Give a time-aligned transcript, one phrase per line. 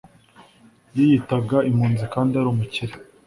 [0.95, 2.93] Yiyitaga impunzi kandi ari umukire